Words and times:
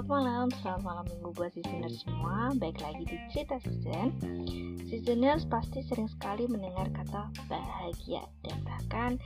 Selamat 0.00 0.16
malam, 0.16 0.46
selamat 0.64 0.80
malam 0.80 1.04
minggu 1.12 1.28
buat 1.36 1.52
seasoners 1.52 2.00
semua 2.08 2.56
Baik 2.56 2.80
lagi 2.80 3.04
di 3.04 3.20
cerita 3.36 3.60
season 3.60 4.08
Seasoners 4.88 5.44
pasti 5.44 5.84
sering 5.84 6.08
sekali 6.08 6.48
mendengar 6.48 6.88
kata 6.88 7.28
bahagia 7.52 8.24
Dan 8.40 8.64
bahkan 8.64 9.20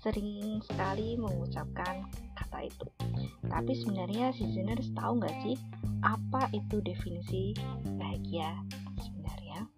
sering 0.00 0.64
sekali 0.64 1.20
mengucapkan 1.20 2.08
kata 2.40 2.72
itu 2.72 2.88
Tapi 3.52 3.72
sebenarnya 3.84 4.32
seasoners 4.32 4.88
tahu 4.96 5.20
nggak 5.20 5.36
sih 5.44 5.60
Apa 6.00 6.48
itu 6.56 6.80
definisi 6.80 7.52
bahagia 8.00 8.48
sebenarnya? 8.96 9.68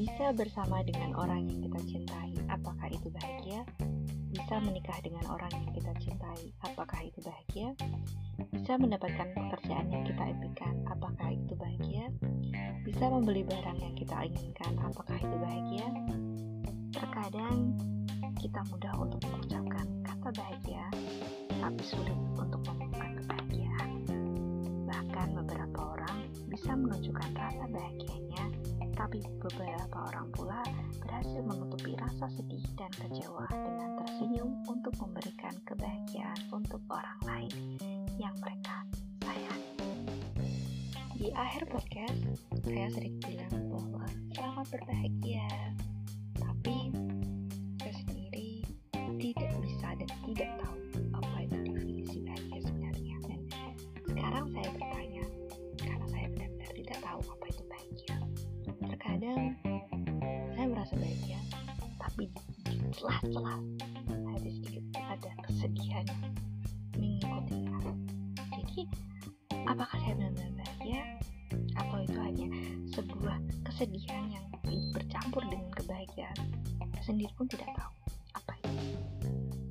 Bisa 0.00 0.32
bersama 0.32 0.80
dengan 0.80 1.12
orang 1.20 1.44
yang 1.44 1.60
kita 1.60 1.80
cintai 1.92 2.32
Apakah 2.48 2.88
itu 2.88 3.12
bahagia? 3.12 3.68
Bisa 4.32 4.64
menikah 4.64 4.96
dengan 5.04 5.28
orang 5.28 5.52
yang 5.60 5.76
kita 5.76 5.92
cintai 6.00 6.56
Apakah 6.64 7.04
itu 7.04 7.20
bahagia? 7.20 7.76
Bisa 8.50 8.74
mendapatkan 8.74 9.28
pekerjaan 9.30 9.86
yang 9.92 10.02
kita 10.02 10.24
impikan, 10.34 10.74
apakah 10.90 11.30
itu 11.30 11.54
bahagia? 11.54 12.10
Bisa 12.82 13.04
membeli 13.06 13.46
barang 13.46 13.78
yang 13.78 13.94
kita 13.94 14.16
inginkan, 14.26 14.72
apakah 14.82 15.18
itu 15.20 15.36
bahagia? 15.38 15.86
Terkadang 16.90 17.78
kita 18.42 18.60
mudah 18.74 18.94
untuk 18.98 19.22
mengucapkan 19.30 19.86
kata 20.02 20.28
bahagia, 20.34 20.84
tapi 21.62 21.82
sulit 21.86 22.18
untuk 22.34 22.60
menemukan 22.66 23.10
kebahagiaan. 23.22 23.90
Bahkan 24.90 25.28
beberapa 25.38 25.78
orang 25.94 26.18
bisa 26.50 26.74
menunjukkan 26.74 27.30
rasa 27.38 27.64
bahagianya, 27.70 28.21
tapi 29.12 29.28
beberapa 29.44 30.08
orang 30.08 30.24
pula 30.32 30.64
berhasil 31.04 31.44
menutupi 31.44 31.92
rasa 32.00 32.32
sedih 32.32 32.64
dan 32.80 32.88
kecewa 32.96 33.44
dengan 33.52 34.00
tersenyum 34.00 34.64
untuk 34.64 34.96
memberikan 35.04 35.52
kebahagiaan 35.68 36.40
untuk 36.48 36.80
orang 36.88 37.20
lain 37.28 37.76
yang 38.16 38.32
mereka 38.40 38.88
sayangi. 39.20 39.76
Di 41.12 41.28
akhir 41.28 41.68
podcast, 41.68 42.24
saya 42.64 42.88
sering 42.88 43.20
bilang 43.20 43.52
bahwa 43.68 44.08
selamat 44.32 44.80
berbahagia, 44.80 45.44
tapi 46.40 46.96
saya 47.84 47.92
sendiri 48.08 48.64
tidak 49.20 49.52
bisa 49.60 49.88
dan 49.92 50.08
tidak 50.24 50.50
tahu 50.56 50.76
apa 51.20 51.36
itu 51.44 51.58
definisi 51.68 52.16
bahagia 52.24 52.64
sebenarnya. 52.64 53.16
Dan 53.28 53.40
sekarang 54.08 54.44
saya 54.56 54.68
bertanya, 54.72 54.91
Terkadang 59.12 59.52
saya 60.56 60.66
merasa 60.72 60.96
bahagia, 60.96 61.36
tapi 62.00 62.32
di 62.64 62.80
celah-celah 62.96 63.60
ada 64.08 64.48
sedikit 64.48 64.84
ada 65.04 65.30
kesedihan 65.44 66.06
mengikutinya 66.96 67.92
jadi 68.56 68.88
apakah 69.68 69.96
saya 70.00 70.16
benar-benar 70.16 70.52
bahagia? 70.56 71.02
Atau 71.76 71.98
itu 72.08 72.18
hanya 72.24 72.48
sebuah 72.88 73.36
kesedihan 73.68 74.32
yang 74.32 74.46
bercampur 74.96 75.44
dengan 75.44 75.68
kebahagiaan? 75.76 76.38
Saya 76.96 77.12
sendiri 77.12 77.32
pun 77.36 77.44
tidak 77.52 77.68
tahu 77.76 77.92
apa 78.32 78.52
itu 78.64 78.72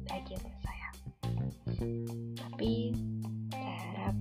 bahagia 0.06 0.38
buat 0.38 0.58
saya. 0.62 0.90
Tapi 2.38 2.94
saya 3.50 3.74
harap 3.90 4.16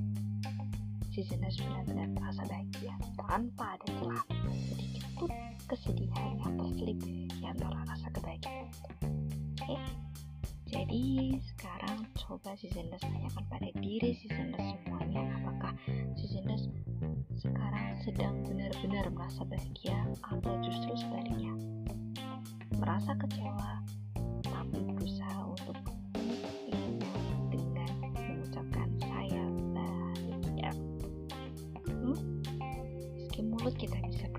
seasoners 1.13 1.61
benar-benar 1.61 2.09
terasa 2.17 2.43
bahagia 2.49 2.95
tanpa 3.21 3.77
ada 3.77 3.87
celah 4.01 4.25
pun 5.21 5.31
kesedihan 5.69 6.33
yang 6.41 6.57
terselip 6.57 6.99
di 7.05 7.45
antara 7.45 7.85
rasa 7.85 8.09
kebahagiaan. 8.09 8.73
Oke 9.61 9.77
jadi 10.71 11.35
sekarang 11.51 12.07
coba 12.15 12.55
seasoners 12.55 13.03
tanyakan 13.03 13.43
pada 13.51 13.69
diri 13.83 14.15
seasoners 14.23 14.79
semuanya. 14.79 15.27
Apakah 15.43 15.75
seasoners 16.15 16.71
sekarang 17.43 17.99
sedang 18.07 18.39
benar-benar 18.47 19.11
merasa 19.11 19.43
bahagia 19.51 19.99
atau 20.23 20.55
justru 20.63 20.95
sebaliknya? 20.95 21.51
Merasa 22.79 23.19
kecewa 23.19 23.83
tapi 24.47 24.79
berusaha 24.95 25.43
untuk 25.43 25.75
dengan 27.51 27.91
mengucapkan 28.15 28.89
saya 29.03 29.43
bahagia. 29.75 30.71
Hmm? 31.83 32.19
meski 33.19 33.43
mulut 33.43 33.75
kita 33.75 33.99
bisa 34.07 34.30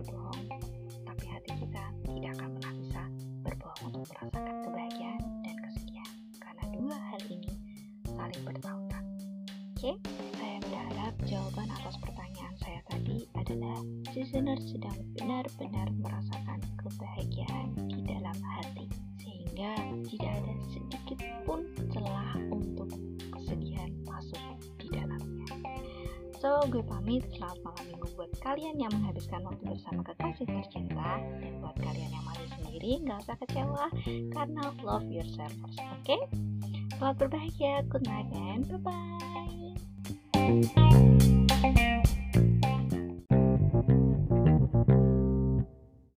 merasakan 4.22 4.58
kebahagiaan 4.70 5.22
dan 5.42 5.56
kesedihan 5.66 6.12
karena 6.38 6.66
dua 6.78 6.98
hal 7.10 7.22
ini 7.26 7.52
saling 8.06 8.44
bertautan 8.46 9.04
oke 9.74 9.92
saya 10.38 10.58
berharap 10.62 11.14
jawaban 11.26 11.70
atas 11.74 11.98
pertanyaan 11.98 12.56
saya 12.62 12.80
tadi 12.86 13.26
adalah 13.34 13.82
listener 14.14 14.62
sedang 14.62 14.98
benar-benar 15.18 15.90
merasakan 16.06 16.62
kebahagiaan 16.86 17.74
di 17.90 18.00
dalam 18.06 18.38
hati 18.46 18.86
sehingga 19.18 19.74
tidak 20.06 20.32
ada 20.38 20.54
sedikit 20.70 21.20
pun 21.42 21.66
celah 21.90 22.38
untuk 22.54 22.94
kesedihan 23.34 23.90
masuk 24.06 24.38
di 24.78 24.86
dalamnya. 24.94 25.50
So, 26.42 26.62
gue 26.74 26.82
pamit. 26.82 27.22
Selamat 27.38 27.62
malam 27.62 27.86
minggu 27.94 28.08
buat 28.18 28.34
kalian 28.42 28.82
yang 28.82 28.90
menghabiskan 28.98 29.46
waktu 29.46 29.62
bersama 29.62 30.02
kekasih 30.02 30.50
tercinta 30.50 31.22
dan 31.22 31.54
buat 31.62 31.78
kalian 31.78 32.10
yang 32.10 32.26
sendiri 32.72 33.04
nggak 33.04 33.20
usah 33.28 33.36
kecewa 33.44 33.86
karena 34.32 34.64
love 34.80 35.04
yourself 35.12 35.52
first, 35.60 35.84
oke? 35.84 36.08
Okay? 36.08 36.22
Selamat 36.96 37.16
berbahagia, 37.20 37.84
good 37.92 38.08
night 38.08 38.32
and 38.32 38.64
bye 38.72 38.80
bye. 38.80 40.72